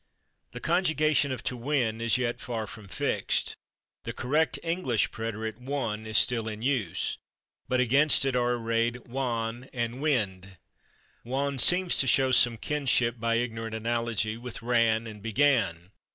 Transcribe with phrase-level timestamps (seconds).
[0.53, 3.55] The conjugation of /to win/ is yet far from fixed.
[4.03, 7.19] The correct English preterite, /won/, is still in use,
[7.69, 10.57] but against it are arrayed /wan/ and /winned/.
[11.23, 15.91] /Wan/ seems to show some kinship, by ignorant analogy, with /ran/ and /began